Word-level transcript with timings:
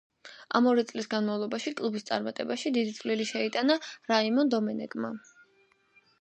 ამ 0.59 0.67
ორი 0.69 0.83
წლის 0.91 1.07
განმავლობაში 1.11 1.73
კლუბის 1.81 2.07
წარმატებაში 2.07 2.71
დიდი 2.79 2.95
წვლილი 3.01 3.29
შეიტანა 3.33 3.77
რაიმონ 4.15 4.51
დომენეკმა. 4.55 5.13